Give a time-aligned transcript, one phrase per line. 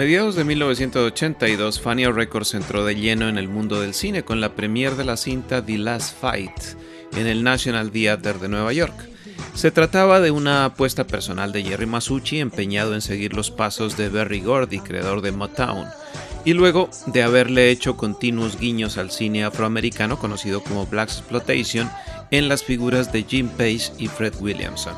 [0.00, 4.54] Mediados de 1982, Fania Records entró de lleno en el mundo del cine con la
[4.54, 6.50] premiere de la cinta The Last Fight
[7.12, 8.94] en el National Theatre de Nueva York.
[9.54, 14.08] Se trataba de una apuesta personal de Jerry Masucci empeñado en seguir los pasos de
[14.08, 15.86] Berry Gordy, creador de Motown,
[16.46, 21.90] y luego de haberle hecho continuos guiños al cine afroamericano conocido como Black Exploitation
[22.30, 24.94] en las figuras de Jim Page y Fred Williamson.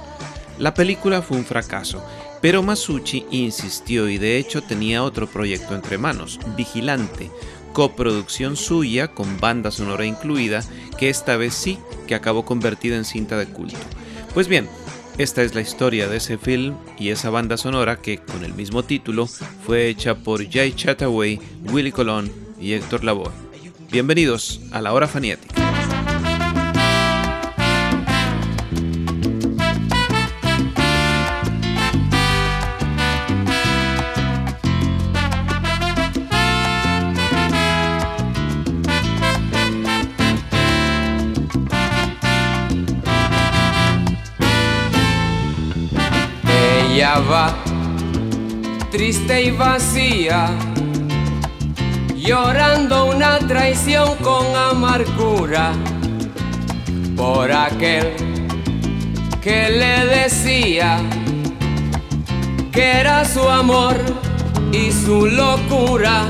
[0.61, 2.05] La película fue un fracaso
[2.43, 7.31] pero Masucci insistió y de hecho tenía otro proyecto entre manos, Vigilante,
[7.73, 10.63] coproducción suya con banda sonora incluida,
[10.99, 13.79] que esta vez sí que acabó convertida en cinta de culto.
[14.35, 14.69] Pues bien,
[15.19, 18.83] esta es la historia de ese film y esa banda sonora que, con el mismo
[18.83, 21.39] título, fue hecha por Jay Chataway,
[21.71, 23.31] Willy Colón y Héctor Lavoe.
[23.91, 25.72] Bienvenidos a la hora faniática.
[48.91, 50.51] Triste y vacía,
[52.15, 55.73] llorando una traición con amargura
[57.17, 58.13] por aquel
[59.41, 60.99] que le decía
[62.71, 63.97] que era su amor
[64.71, 66.25] y su locura.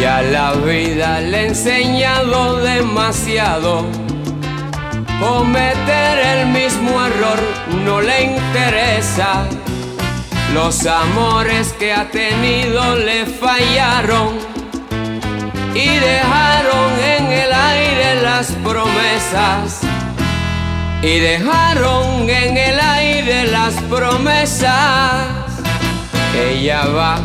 [0.00, 3.84] Y a la vida le he enseñado demasiado
[5.22, 7.38] Cometer el mismo error
[7.84, 9.46] no le interesa.
[10.52, 14.36] Los amores que ha tenido le fallaron
[15.76, 19.82] y dejaron en el aire las promesas.
[21.02, 25.28] Y dejaron en el aire las promesas.
[26.34, 27.20] Ella va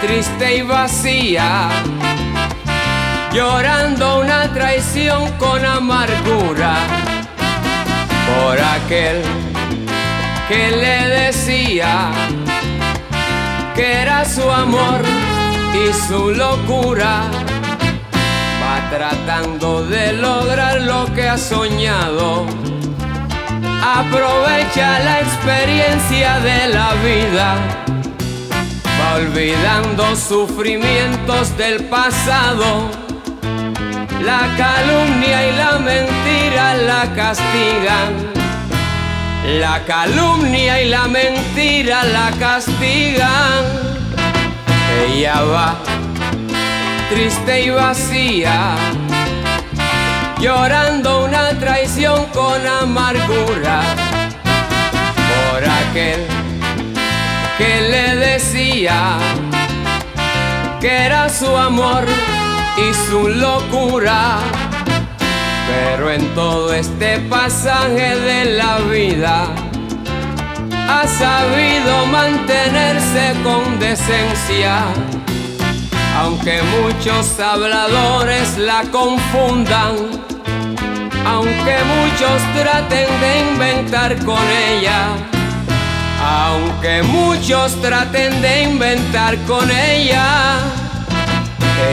[0.00, 1.68] triste y vacía
[3.36, 6.74] llorando una traición con amargura
[8.26, 9.20] por aquel
[10.48, 12.12] que le decía
[13.74, 15.02] que era su amor
[15.74, 17.24] y su locura.
[18.62, 22.46] Va tratando de lograr lo que ha soñado.
[23.98, 27.54] Aprovecha la experiencia de la vida.
[28.98, 33.05] Va olvidando sufrimientos del pasado
[34.26, 38.10] la calumnia y la mentira la castigan.
[39.60, 43.62] La calumnia y la mentira la castigan.
[45.04, 45.76] Ella va
[47.08, 48.74] triste y vacía,
[50.40, 53.80] llorando una traición con amargura
[55.28, 56.26] por aquel
[57.58, 59.18] que le decía
[60.80, 62.04] que era su amor
[62.76, 64.38] y su locura.
[65.66, 69.46] Pero en todo este pasaje de la vida
[70.88, 74.84] ha sabido mantenerse con decencia.
[76.20, 79.96] Aunque muchos habladores la confundan,
[81.26, 85.08] aunque muchos traten de inventar con ella,
[86.24, 90.85] aunque muchos traten de inventar con ella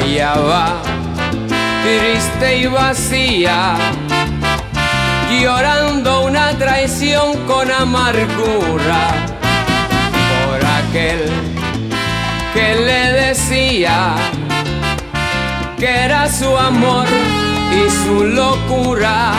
[0.02, 0.82] ella va
[1.84, 3.76] triste y vacía,
[5.42, 9.02] llorando una traición con amargura
[10.46, 11.30] por aquel
[12.54, 14.16] que le decía
[15.78, 17.08] que era su amor
[17.72, 19.34] y su locura,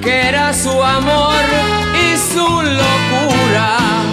[0.00, 1.42] que era su amor
[2.06, 4.03] y su locura.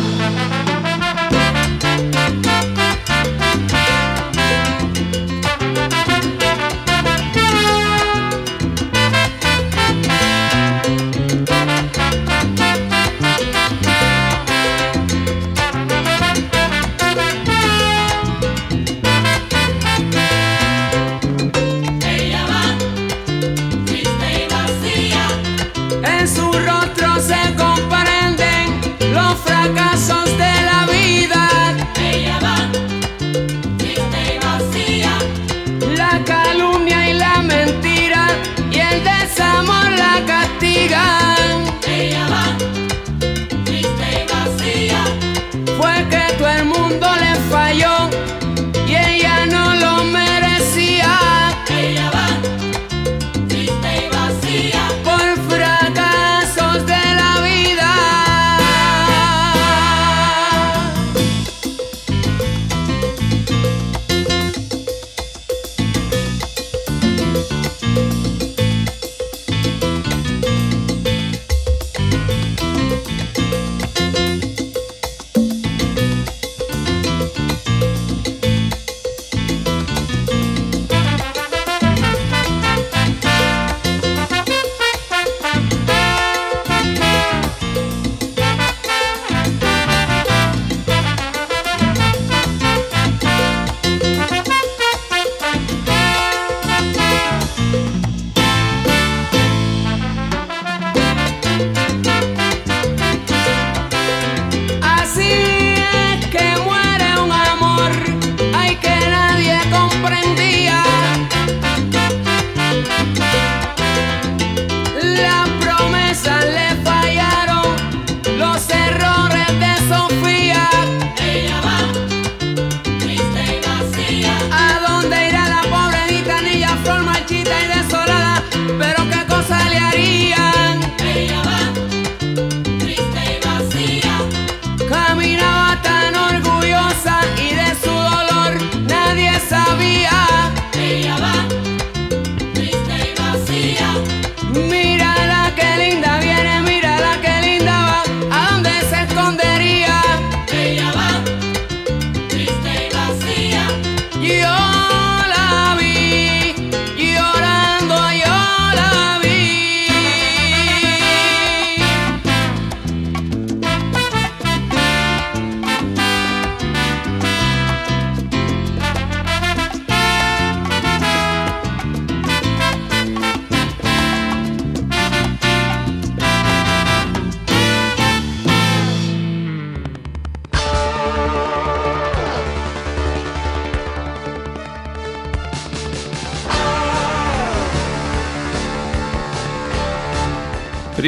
[46.42, 46.81] todo el.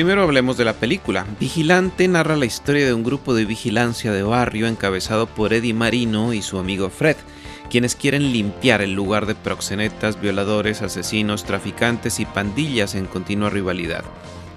[0.03, 1.25] Primero hablemos de la película.
[1.39, 6.33] Vigilante narra la historia de un grupo de vigilancia de barrio encabezado por Eddie Marino
[6.33, 7.15] y su amigo Fred,
[7.69, 14.03] quienes quieren limpiar el lugar de proxenetas, violadores, asesinos, traficantes y pandillas en continua rivalidad.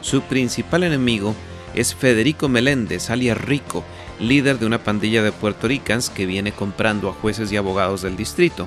[0.01, 1.33] Su principal enemigo
[1.77, 3.85] es Federico Meléndez, alias Rico,
[4.19, 8.67] líder de una pandilla de puertorricanos que viene comprando a jueces y abogados del distrito.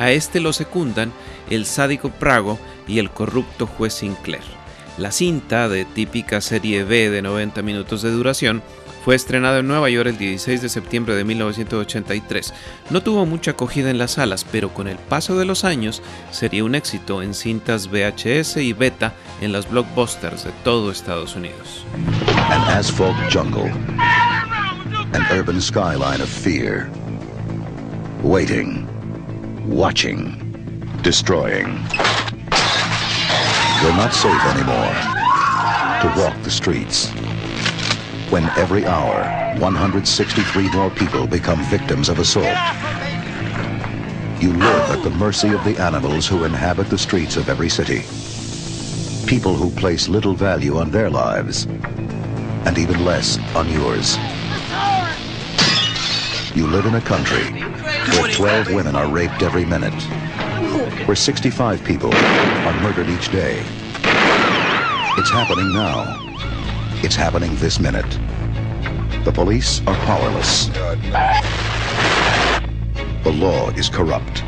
[0.00, 1.12] A este lo secundan
[1.50, 4.55] el sádico Prago y el corrupto juez Sinclair.
[4.98, 8.62] La cinta, de típica serie B de 90 minutos de duración,
[9.04, 12.52] fue estrenada en Nueva York el 16 de septiembre de 1983.
[12.90, 16.64] No tuvo mucha acogida en las salas, pero con el paso de los años sería
[16.64, 21.84] un éxito en cintas VHS y beta en las blockbusters de todo Estados Unidos.
[22.50, 23.70] An asphalt jungle.
[25.12, 26.90] An urban skyline of fear.
[28.22, 28.88] Waiting.
[29.68, 30.36] Watching.
[31.02, 31.78] Destroying.
[33.86, 34.94] You're not safe anymore.
[36.02, 37.12] To walk the streets.
[38.30, 39.22] when every hour
[39.60, 42.58] 163 more people become victims of assault.
[44.40, 48.02] You live at the mercy of the animals who inhabit the streets of every city.
[49.28, 51.66] People who place little value on their lives
[52.66, 54.16] and even less on yours.
[56.56, 57.62] You live in a country
[58.18, 59.94] where 12 women are raped every minute,
[61.04, 63.62] where 65 people are murdered each day.
[65.18, 66.18] It's happening now.
[67.02, 68.08] It's happening this minute.
[69.24, 70.66] The police are powerless.
[73.22, 74.42] The law is corrupt.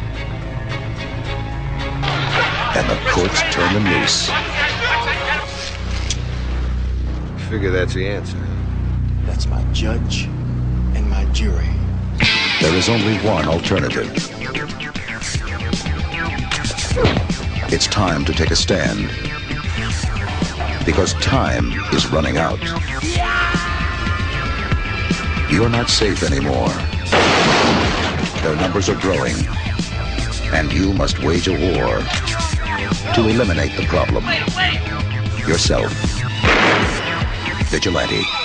[2.76, 4.30] And the courts turn them loose.
[7.48, 8.38] Figure that's the answer.
[9.24, 10.24] That's my judge
[10.94, 11.68] and my jury.
[12.60, 14.12] There is only one alternative.
[17.70, 19.08] It's time to take a stand
[20.86, 22.58] because time is running out.
[25.50, 26.70] You're not safe anymore.
[28.42, 29.36] Their numbers are growing,
[30.54, 31.98] and you must wage a war
[33.14, 34.24] to eliminate the problem.
[35.46, 35.92] Yourself.
[37.68, 38.37] Vigilante.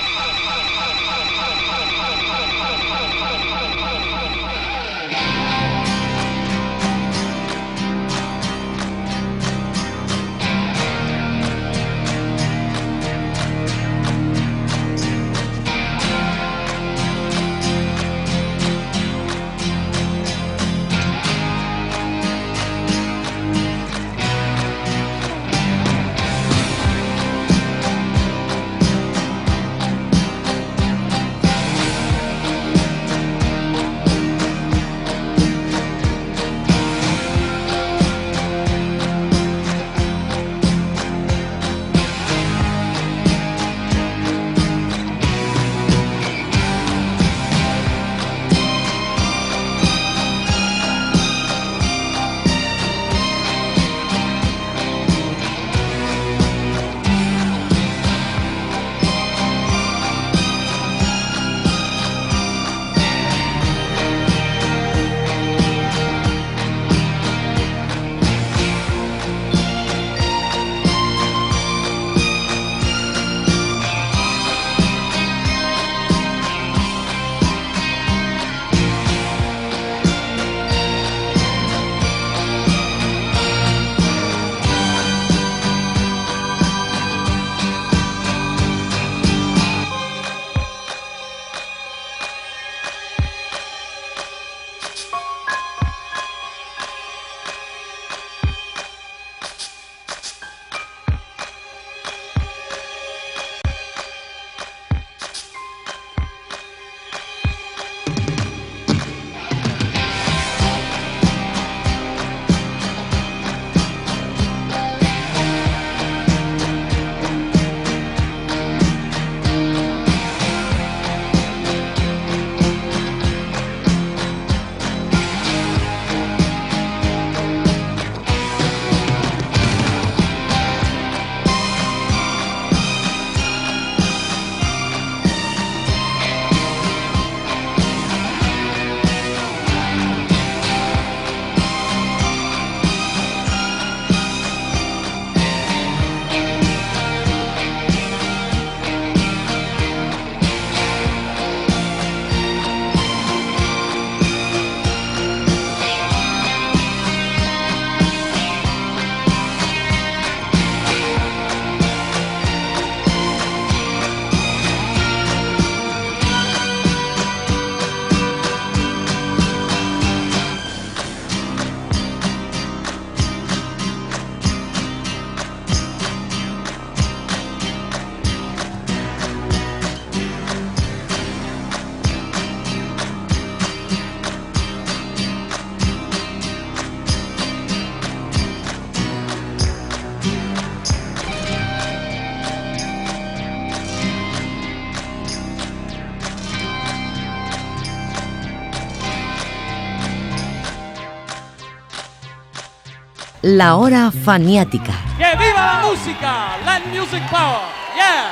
[203.56, 204.94] La Hora Faniática.
[205.16, 206.58] ¡Que viva la música!
[206.66, 207.62] Land Music Power!
[207.96, 208.32] ¡Yeah!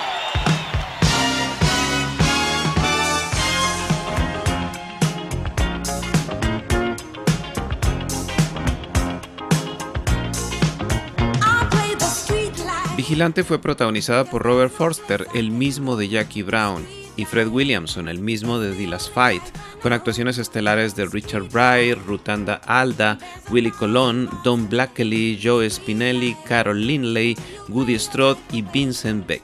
[12.97, 16.83] Vigilante fue protagonizada por Robert Forster, el mismo de Jackie Brown,
[17.15, 19.43] y Fred Williamson, el mismo de The Last Fight,
[19.81, 23.17] con actuaciones estelares de Richard Pryor, Rutanda Alda,
[23.49, 27.35] Willie Colon, Don Blackley, Joe Spinelli, Carol Linley,
[27.69, 29.41] Woody Strode y Vincent Beck.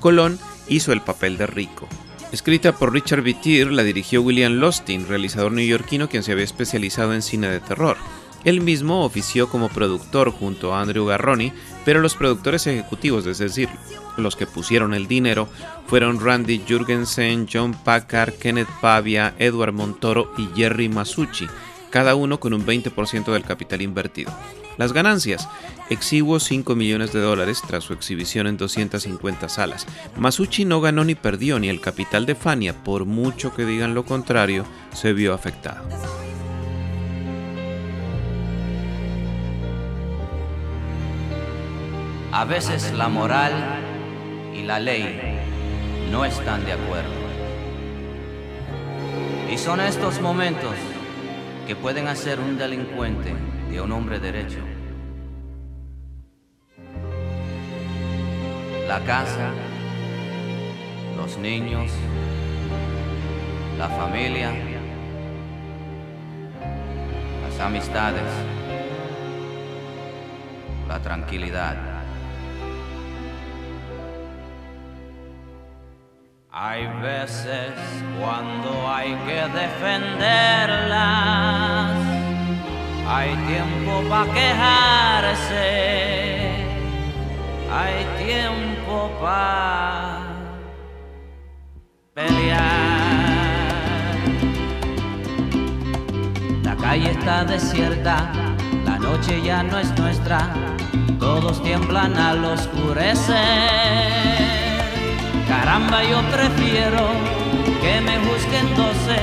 [0.00, 1.88] Colon hizo el papel de Rico.
[2.30, 7.22] Escrita por Richard Vittir, la dirigió William Lostin, realizador neoyorquino quien se había especializado en
[7.22, 7.96] cine de terror.
[8.44, 11.52] Él mismo ofició como productor junto a Andrew Garroni,
[11.88, 13.70] pero los productores ejecutivos, es decir,
[14.18, 15.48] los que pusieron el dinero,
[15.86, 21.46] fueron Randy Jurgensen, John Packard, Kenneth Pavia, Edward Montoro y Jerry Masucci,
[21.88, 24.30] cada uno con un 20% del capital invertido.
[24.76, 25.48] Las ganancias,
[25.88, 29.86] exiguos 5 millones de dólares tras su exhibición en 250 salas.
[30.18, 34.04] Masucci no ganó ni perdió ni el capital de Fania, por mucho que digan lo
[34.04, 35.88] contrario, se vio afectado.
[42.30, 43.52] A veces la moral
[44.54, 45.40] y la ley
[46.12, 47.10] no están de acuerdo.
[49.50, 50.74] Y son estos momentos
[51.66, 53.32] que pueden hacer un delincuente
[53.70, 54.58] de un hombre derecho.
[58.86, 59.50] La casa,
[61.16, 61.90] los niños,
[63.78, 64.52] la familia,
[67.42, 68.22] las amistades,
[70.86, 71.87] la tranquilidad.
[76.50, 77.74] Hay veces
[78.18, 80.88] cuando hay que defenderlas,
[83.06, 85.66] hay tiempo para quejarse,
[87.70, 90.22] hay tiempo para
[92.14, 92.58] pelear.
[96.62, 98.32] La calle está desierta,
[98.86, 100.48] la noche ya no es nuestra,
[101.20, 103.28] todos tiemblan al oscurecer.
[105.48, 107.08] Caramba, yo prefiero
[107.80, 109.18] que me juzguen doce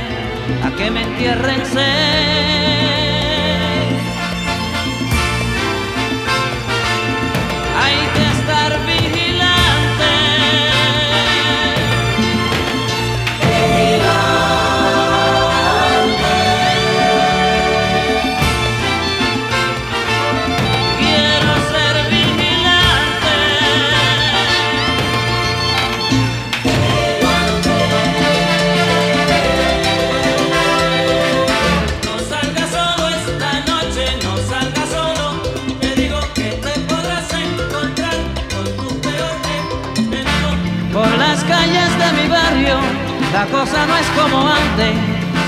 [0.64, 3.05] a que me entierren seis.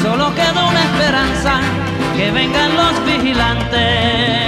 [0.01, 1.59] Solo queda una esperanza,
[2.15, 4.46] que vengan los vigilantes.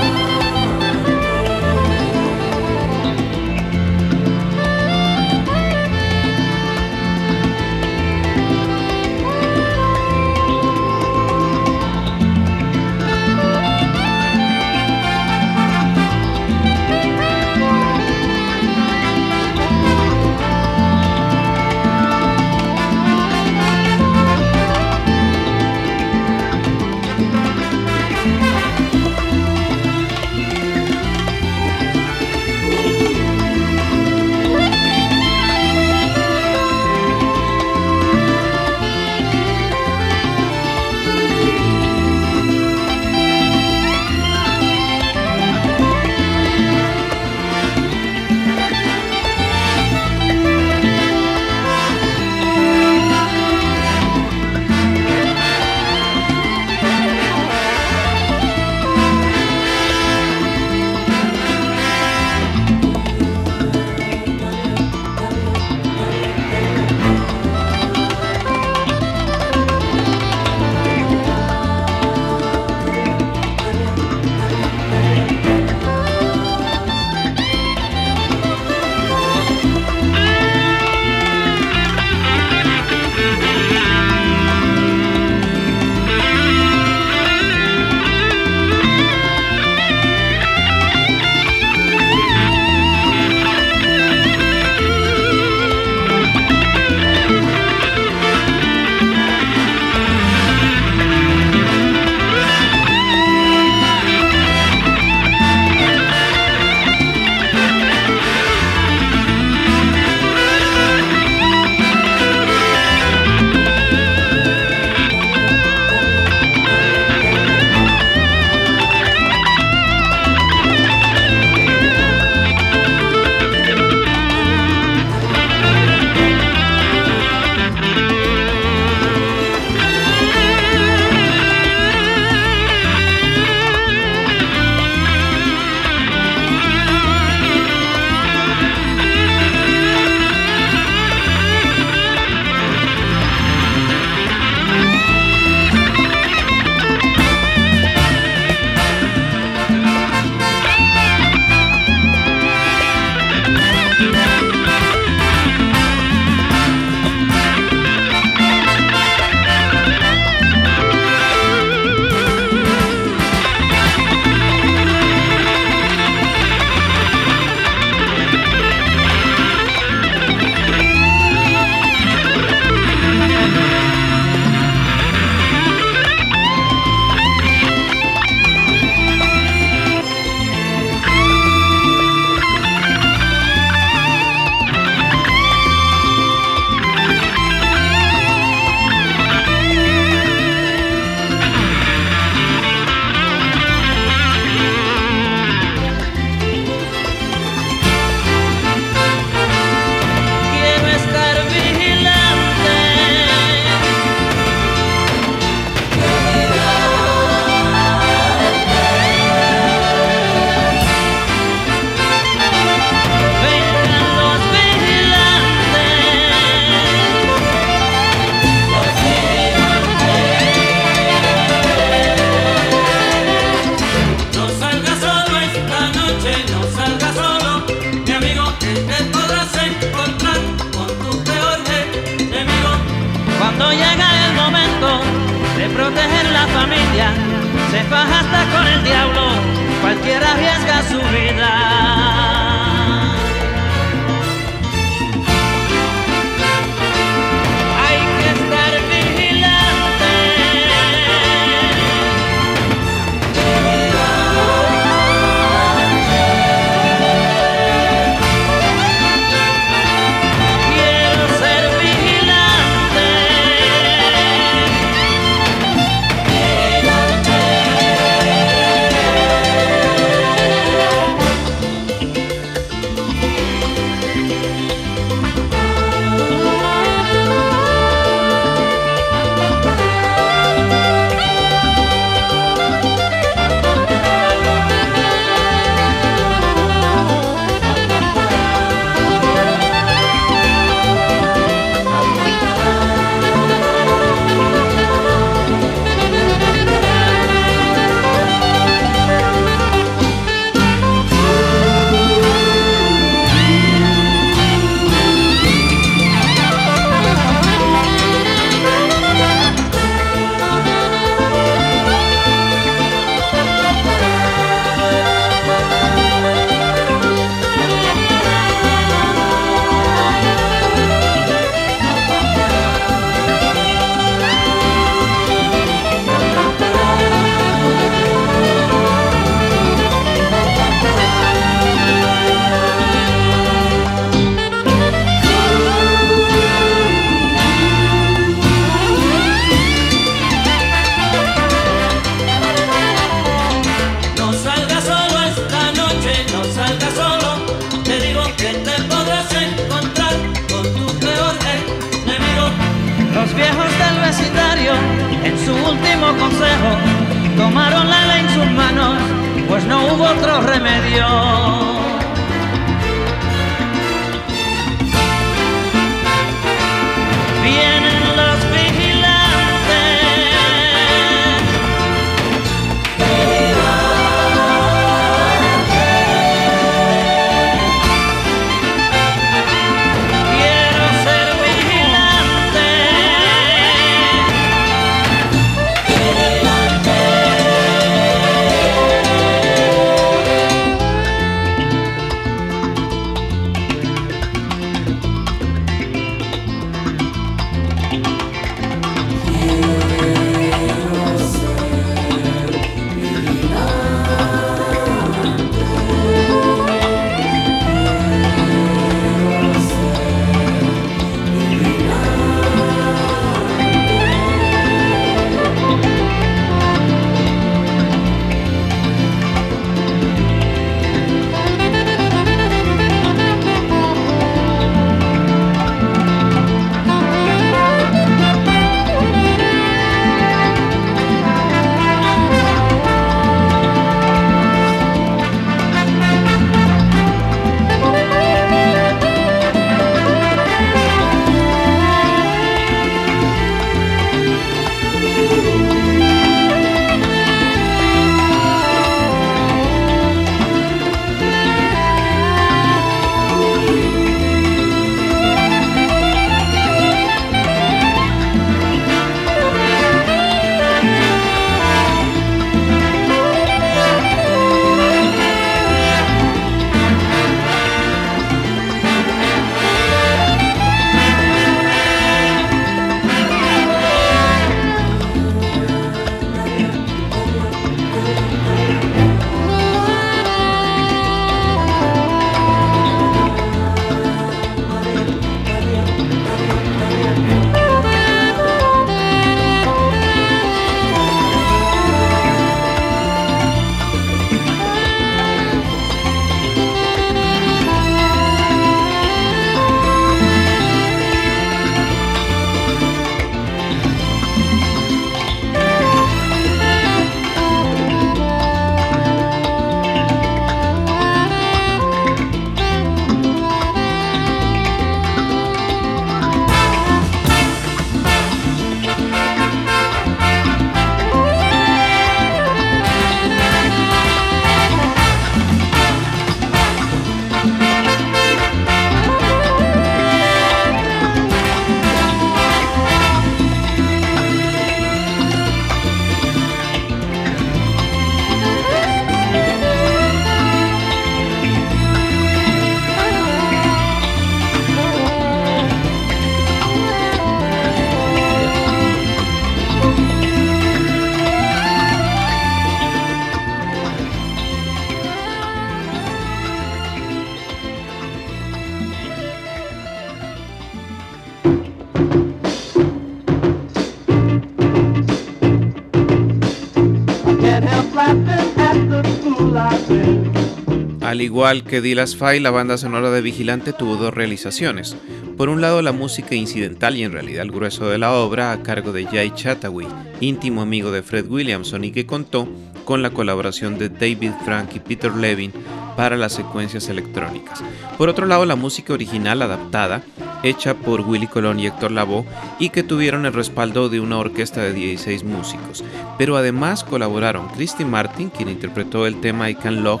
[571.20, 574.96] Al igual que Dillas File, la banda sonora de Vigilante tuvo dos realizaciones.
[575.36, 578.62] Por un lado, la música incidental y en realidad el grueso de la obra a
[578.62, 579.86] cargo de Jay Chataway,
[580.20, 582.48] íntimo amigo de Fred Williamson y que contó
[582.86, 585.52] con la colaboración de David Frank y Peter Levin
[585.94, 587.62] para las secuencias electrónicas.
[587.98, 590.02] Por otro lado, la música original adaptada,
[590.42, 592.24] hecha por Willy Colón y Héctor Lavoe,
[592.58, 595.84] y que tuvieron el respaldo de una orquesta de 16 músicos.
[596.16, 600.00] Pero además colaboraron Christy Martin, quien interpretó el tema I Can Love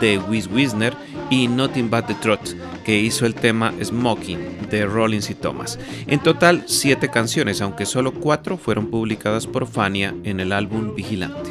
[0.00, 0.94] de Wiz Wisner,
[1.30, 5.78] y Nothing But the Trot, que hizo el tema Smoking de Rollins y Thomas.
[6.06, 11.50] En total, siete canciones, aunque solo cuatro fueron publicadas por Fania en el álbum Vigilante.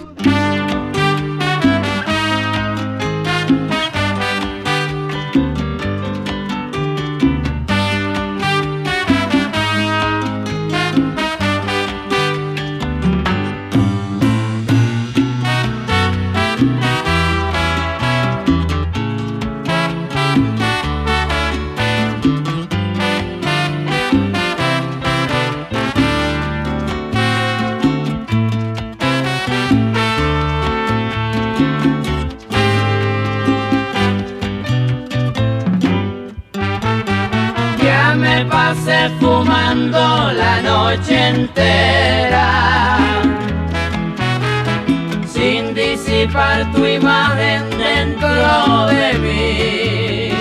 [46.74, 50.32] Tu imagen dentro de mí.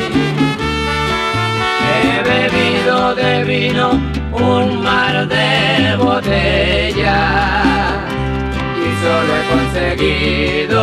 [1.87, 4.01] He bebido de vino
[4.33, 7.21] un mar de botella
[8.77, 10.83] y solo he conseguido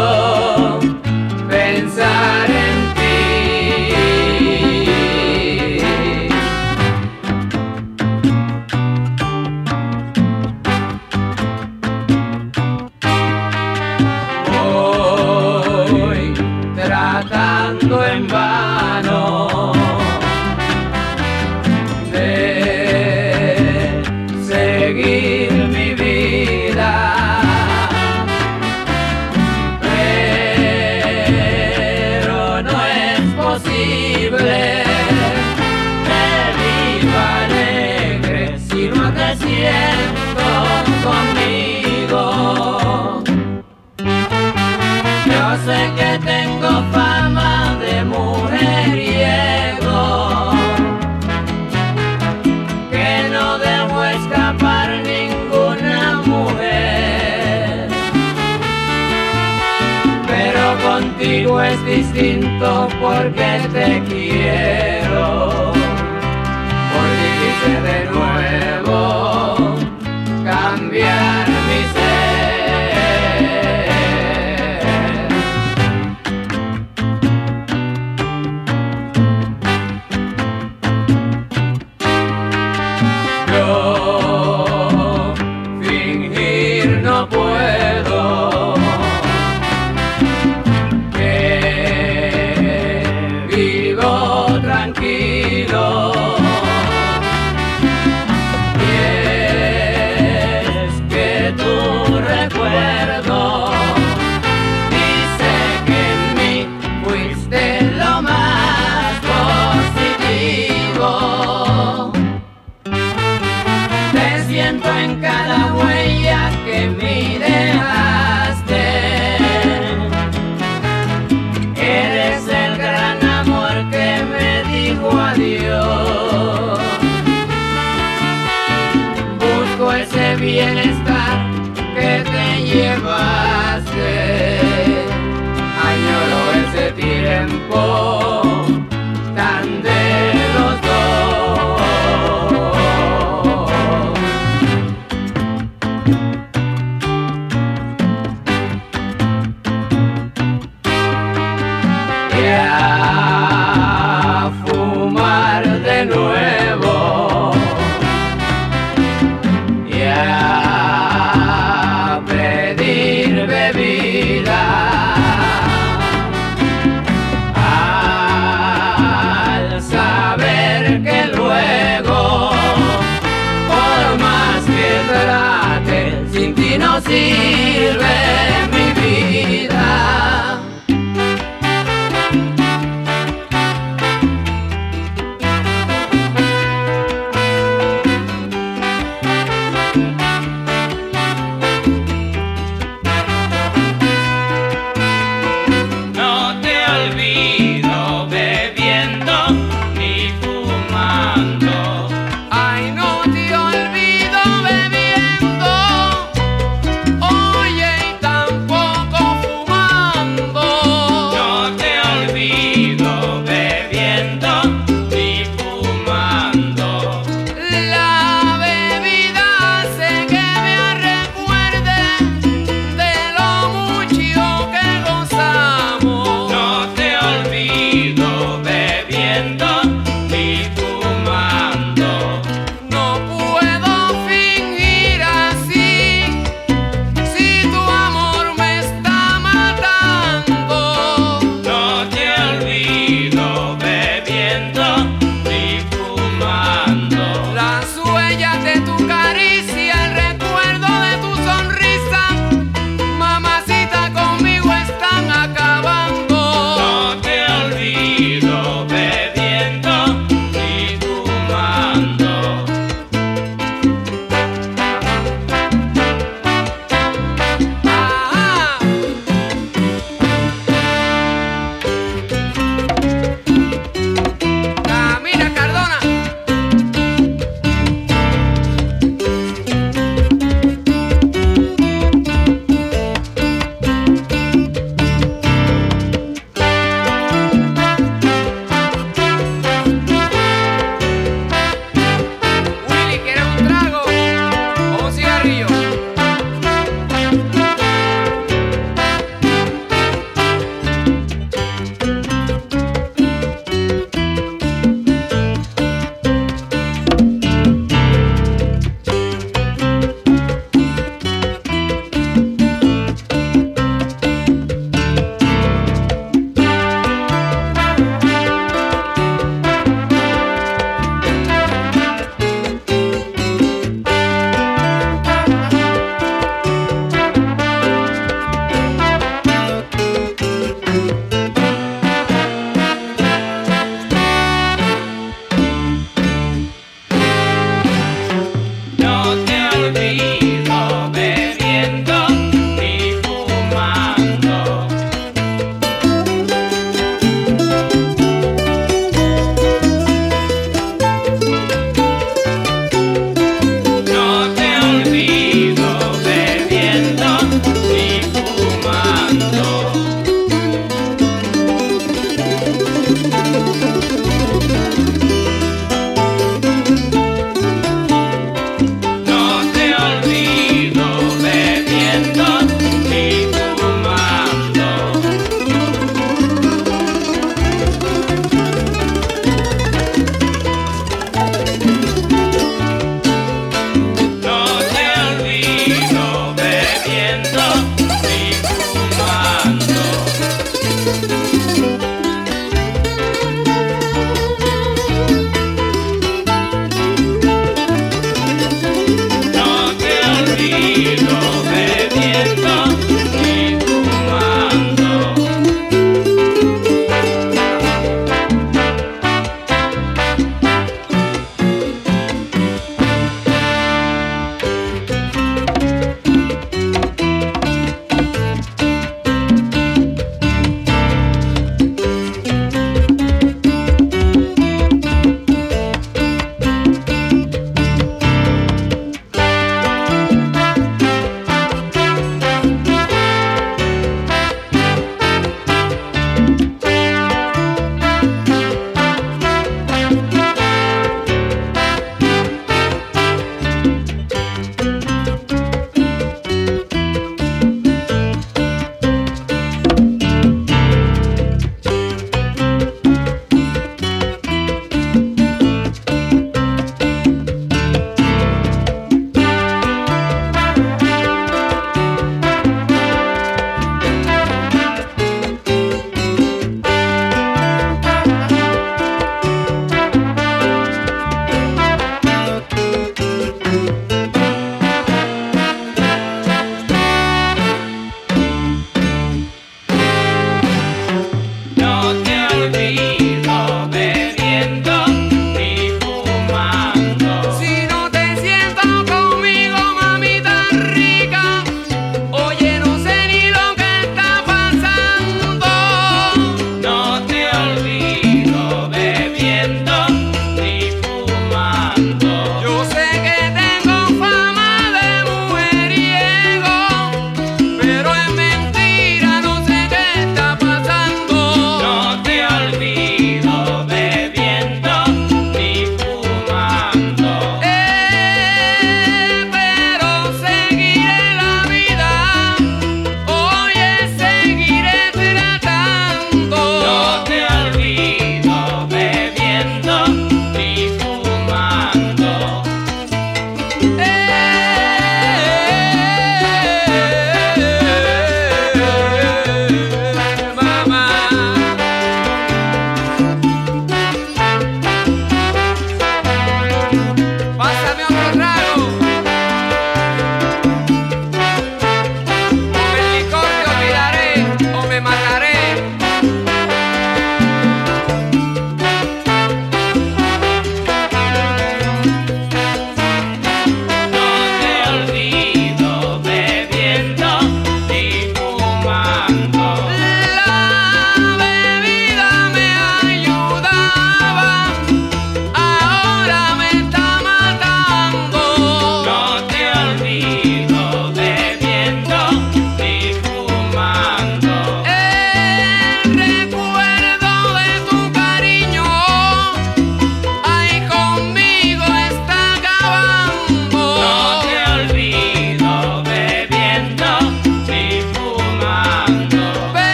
[61.72, 65.01] es distinto porque te quiero.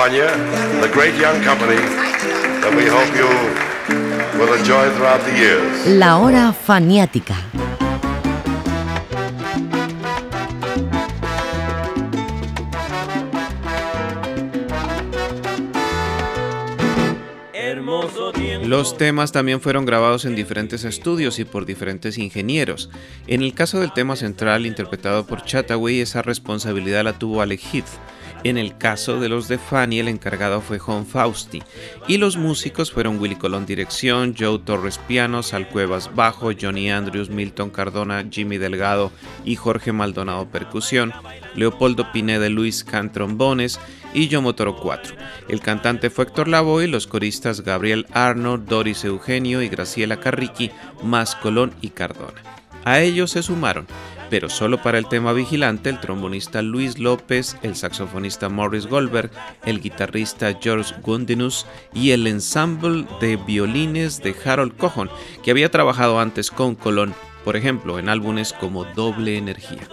[0.00, 3.28] The great young company that we hope you
[4.40, 5.86] will enjoy throughout the years.
[5.86, 7.36] La hora faniática.
[18.64, 22.88] Los temas también fueron grabados en diferentes estudios y por diferentes ingenieros.
[23.26, 27.98] En el caso del tema central interpretado por Chataway, esa responsabilidad la tuvo Alec Heath.
[28.42, 31.62] En el caso de los de Fanny, el encargado fue John Fausti.
[32.08, 37.28] Y los músicos fueron Willy Colón dirección, Joe Torres piano, Sal Cuevas bajo, Johnny Andrews,
[37.28, 39.12] Milton Cardona, Jimmy Delgado
[39.44, 41.12] y Jorge Maldonado percusión,
[41.54, 43.78] Leopoldo Pineda Luis Can trombones
[44.14, 45.14] y Yo Motoro 4.
[45.48, 50.70] El cantante fue Héctor Lavoe, los coristas Gabriel Arno, Doris Eugenio y Graciela Carriqui,
[51.02, 52.42] más Colón y Cardona.
[52.84, 53.86] A ellos se sumaron,
[54.30, 59.30] pero solo para el tema Vigilante, el trombonista Luis López, el saxofonista Morris Goldberg,
[59.66, 65.10] el guitarrista George Gundinus y el ensemble de violines de Harold Cohon,
[65.42, 67.14] que había trabajado antes con Colón,
[67.44, 69.88] por ejemplo, en álbumes como Doble Energía.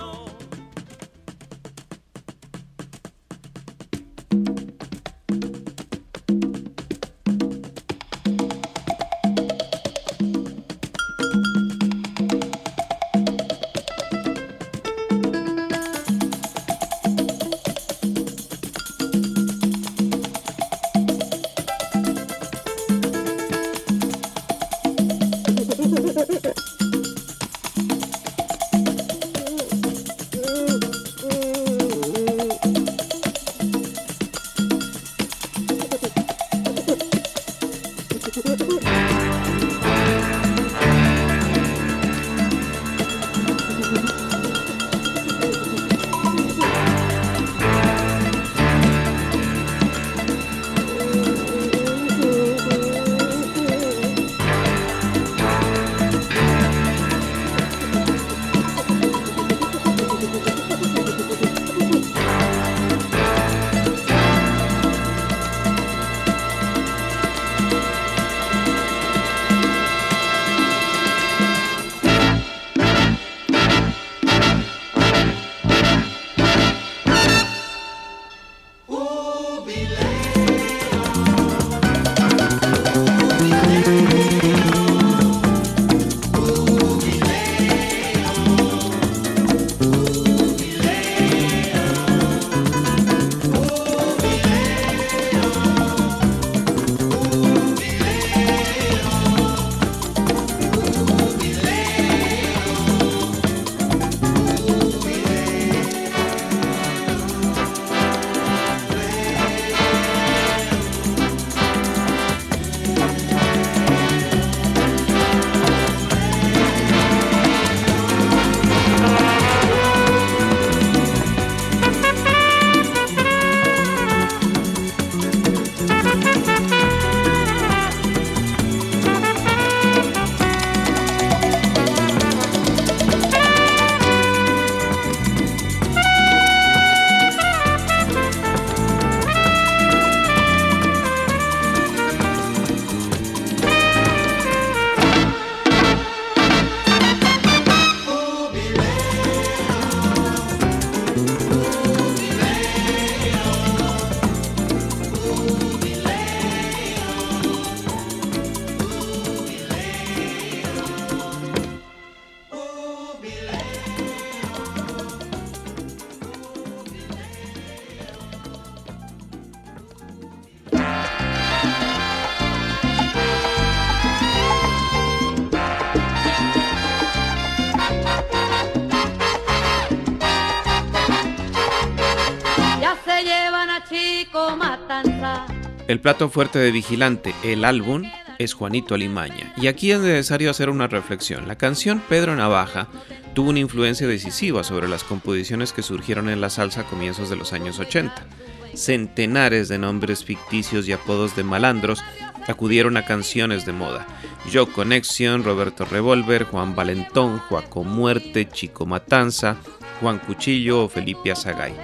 [186.07, 188.03] Plato fuerte de Vigilante, el álbum,
[188.39, 189.51] es Juanito Alimaña.
[189.57, 191.49] Y aquí es necesario hacer una reflexión.
[191.49, 192.87] La canción Pedro Navaja
[193.33, 197.35] tuvo una influencia decisiva sobre las composiciones que surgieron en la salsa a comienzos de
[197.35, 198.25] los años 80.
[198.73, 202.01] Centenares de nombres ficticios y apodos de malandros
[202.47, 204.07] acudieron a canciones de moda.
[204.49, 209.57] Yo Connection, Roberto Revolver, Juan Valentón, Juaco Muerte, Chico Matanza,
[209.99, 211.75] Juan Cuchillo o Felipe Azagay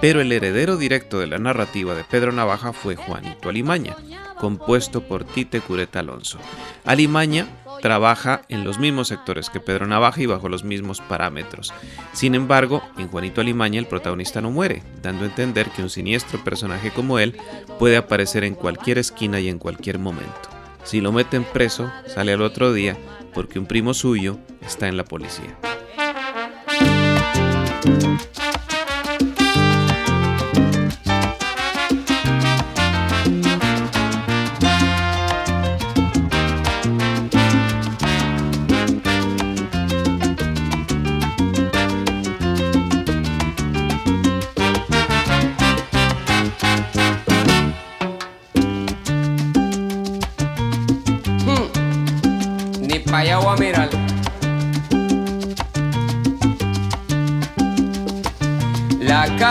[0.00, 3.96] pero el heredero directo de la narrativa de Pedro Navaja fue Juanito Alimaña,
[4.38, 6.38] compuesto por Tite Cureta Alonso.
[6.84, 7.46] Alimaña
[7.82, 11.72] trabaja en los mismos sectores que Pedro Navaja y bajo los mismos parámetros.
[12.12, 16.42] Sin embargo, en Juanito Alimaña el protagonista no muere, dando a entender que un siniestro
[16.42, 17.36] personaje como él
[17.78, 20.48] puede aparecer en cualquier esquina y en cualquier momento.
[20.84, 22.96] Si lo meten preso, sale al otro día
[23.34, 25.56] porque un primo suyo está en la policía.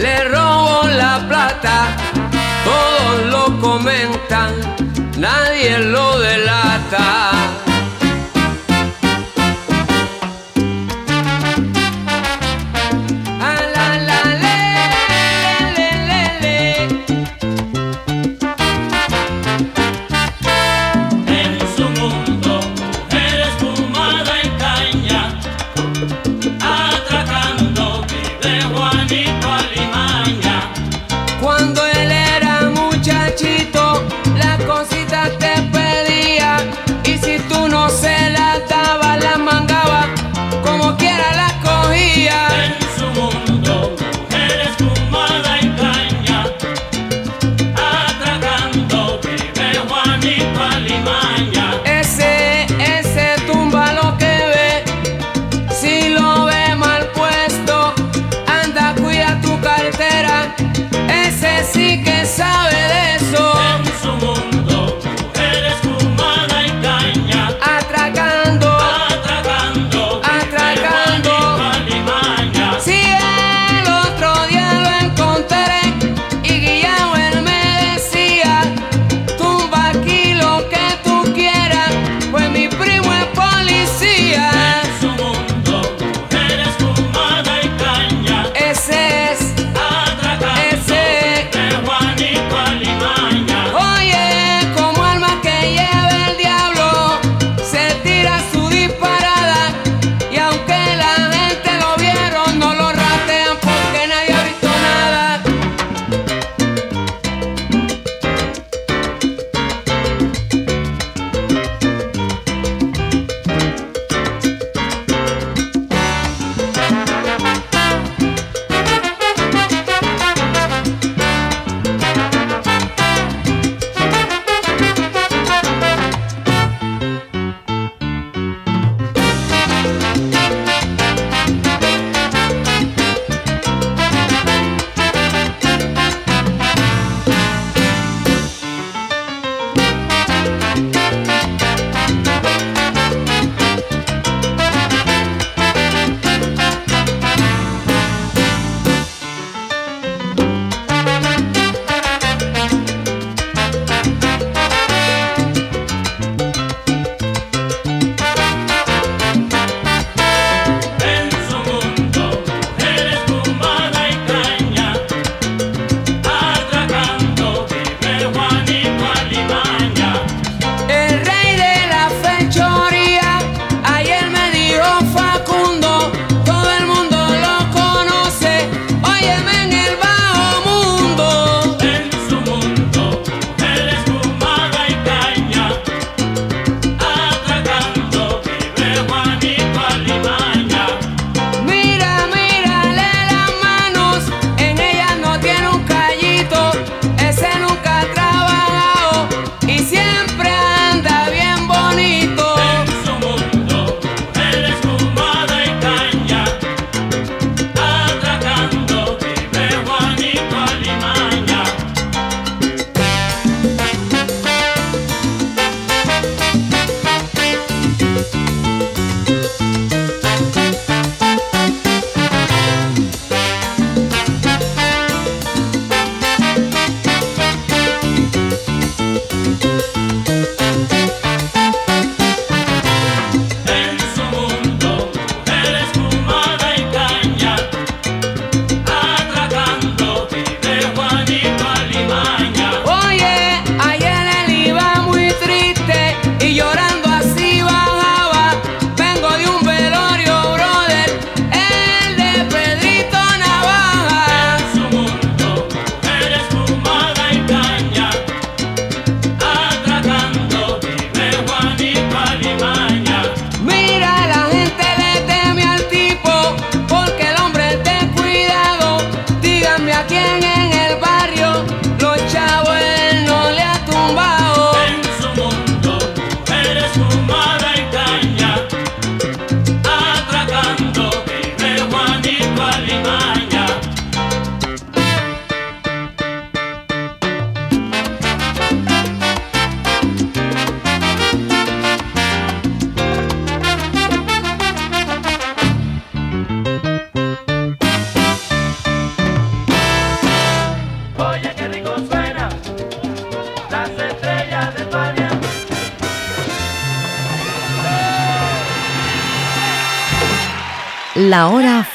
[0.00, 1.88] le robo la plata,
[2.64, 4.52] todos lo comentan,
[5.18, 7.69] nadie lo delata.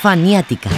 [0.06, 0.70] Faniática.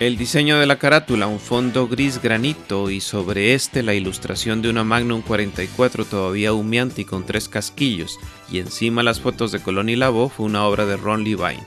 [0.00, 4.70] El diseño de la carátula, un fondo gris granito y sobre este la ilustración de
[4.70, 8.18] una Magnum 44 todavía humeante y con tres casquillos,
[8.50, 11.66] y encima las fotos de Colón y Labo fue una obra de Ron Levine.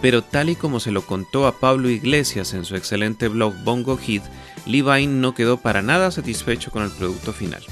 [0.00, 3.96] Pero tal y como se lo contó a Pablo Iglesias en su excelente blog Bongo
[3.96, 4.22] Hit,
[4.66, 7.62] Levine no quedó para nada satisfecho con el producto final.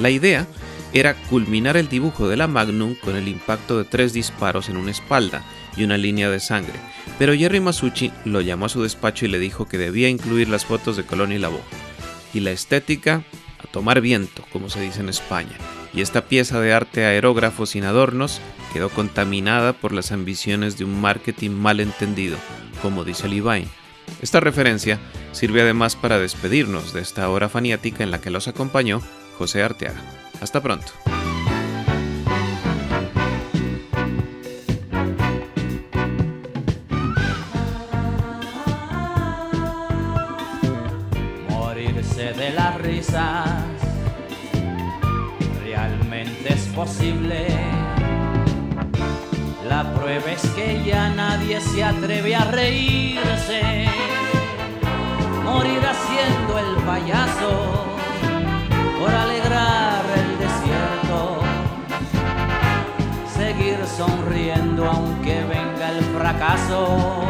[0.00, 0.46] La idea
[0.92, 4.90] era culminar el dibujo de la Magnum con el impacto de tres disparos en una
[4.90, 5.44] espalda
[5.76, 6.74] y una línea de sangre,
[7.18, 10.64] pero Jerry Masucci lo llamó a su despacho y le dijo que debía incluir las
[10.64, 11.60] fotos de Colón y Lavó.
[12.32, 13.24] Y la estética,
[13.58, 15.56] a tomar viento, como se dice en España.
[15.92, 18.40] Y esta pieza de arte aerógrafo sin adornos
[18.72, 22.36] quedó contaminada por las ambiciones de un marketing mal entendido,
[22.82, 23.68] como dice Levine.
[24.22, 24.98] Esta referencia
[25.32, 29.00] sirve además para despedirnos de esta hora faniática en la que los acompañó
[29.38, 30.00] José Arteaga.
[30.40, 30.92] Hasta pronto.
[42.16, 43.48] de las risas
[45.62, 47.65] realmente es posible.
[50.06, 53.86] Prueba que ya nadie se atreve a reírse,
[55.42, 57.96] morir haciendo el payaso
[59.00, 61.40] por alegrar el desierto,
[63.36, 67.24] seguir sonriendo aunque venga el fracaso,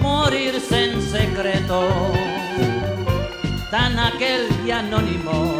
[0.00, 1.88] morirse en secreto
[3.70, 5.54] tan aquel y anónimo,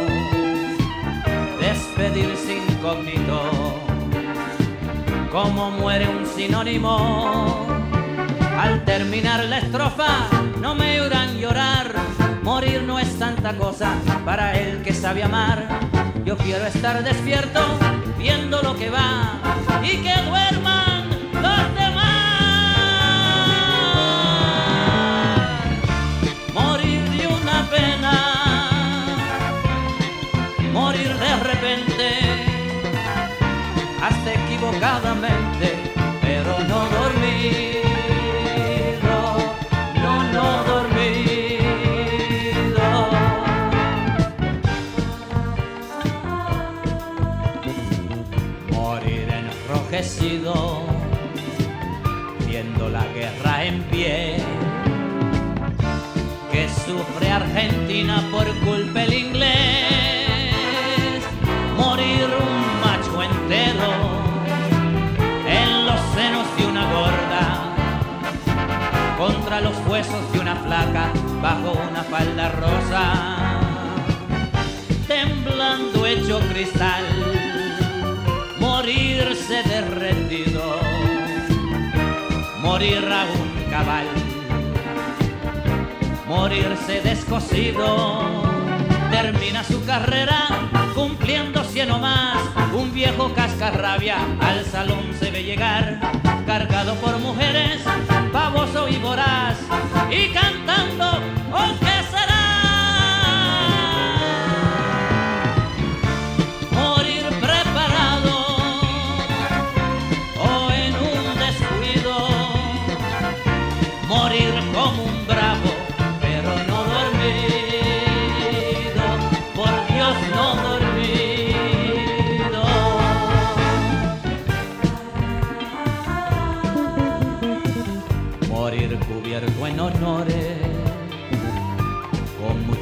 [1.57, 3.90] despedirse incógnito,
[5.31, 7.65] como muere un sinónimo.
[8.57, 10.27] Al terminar la estrofa,
[10.59, 11.93] no me oirán llorar,
[12.43, 13.93] morir no es tanta cosa
[14.25, 15.79] para el que sabe amar.
[16.25, 17.61] Yo quiero estar despierto,
[18.17, 19.39] viendo lo que va
[19.81, 20.90] y que duerman
[70.31, 71.11] de una flaca
[71.41, 73.13] bajo una falda rosa,
[75.07, 77.03] temblando hecho cristal,
[78.59, 80.79] morirse derretido,
[82.61, 84.07] morir a un cabal
[86.31, 88.41] morirse descosido.
[89.11, 92.37] Termina su carrera cumpliendo cien o más.
[92.73, 95.99] Un viejo cascarrabia al salón se ve llegar,
[96.45, 97.81] cargado por mujeres,
[98.31, 99.57] pavoso y voraz,
[100.09, 101.09] y cantando,
[101.51, 102.40] ¿o qué será?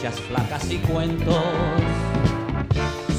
[0.10, 1.36] Con muchas placas y cuentos,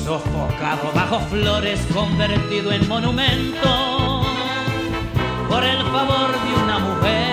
[0.04, 4.22] sofocado bajo flores, convertido en monumento,
[5.48, 7.30] por el favor de una mujer.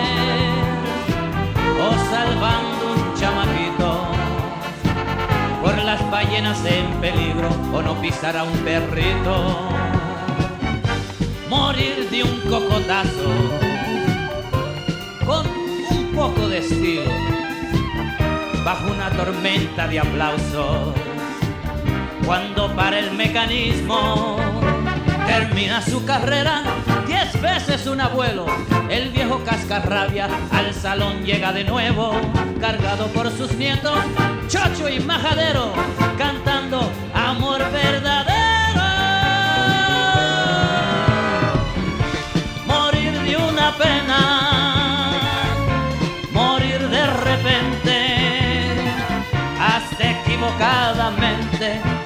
[1.80, 4.08] O salvando un chamaquito
[5.62, 9.70] por las ballenas en peligro o no pisar a un perrito.
[11.50, 13.32] Morir de un cocotazo
[15.26, 17.47] con un poco de estilo
[18.68, 20.94] bajo una tormenta de aplausos.
[22.26, 24.36] Cuando para el mecanismo
[25.26, 26.64] termina su carrera
[27.08, 28.46] diez veces un abuelo
[28.90, 32.12] el viejo cascarrabia al salón llega de nuevo
[32.60, 34.00] cargado por sus nietos
[34.50, 35.72] chocho y majadero
[36.18, 38.07] cantando amor verdadero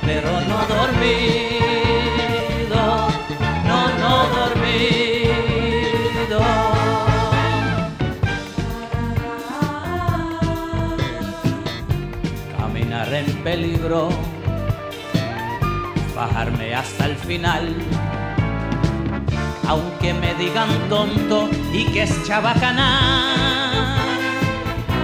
[0.06, 2.84] pero no dormido,
[3.68, 6.40] no, no dormido.
[12.58, 14.02] Caminar en peligro,
[16.16, 17.76] bajarme hasta el final
[19.68, 23.96] aunque me digan tonto y que es chabacana,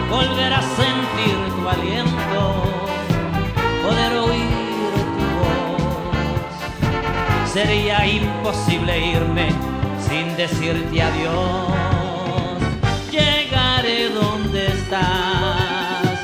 [0.09, 2.96] volver a sentir tu aliento,
[3.87, 6.55] poder oír tu voz.
[7.53, 9.47] Sería imposible irme
[10.07, 12.57] sin decirte adiós.
[13.11, 16.19] Llegaré donde estás,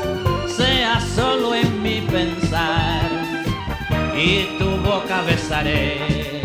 [0.47, 3.01] sea solo en mi pensar,
[4.15, 6.41] y tu boca besaré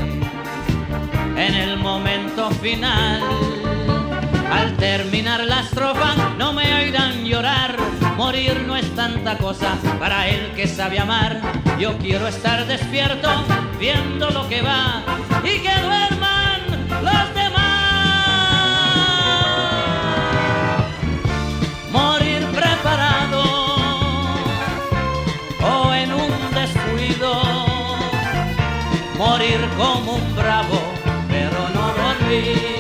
[1.47, 3.23] en el momento final.
[4.53, 7.77] Al terminar la estrofa no me oirán llorar,
[8.19, 11.41] Morir no es tanta cosa para el que sabe amar.
[11.79, 13.31] Yo quiero estar despierto
[13.79, 15.05] viendo lo que va
[15.45, 16.63] y que duerman
[17.05, 17.63] los demás.
[21.93, 23.45] Morir preparado
[25.63, 27.41] o en un descuido.
[29.17, 30.81] Morir como un bravo,
[31.29, 32.78] pero no dormir.